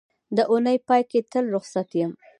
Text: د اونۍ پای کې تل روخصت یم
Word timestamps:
د 0.37 0.39
اونۍ 0.51 0.77
پای 0.87 1.01
کې 1.09 1.19
تل 1.31 1.45
روخصت 1.53 1.89
یم 1.99 2.11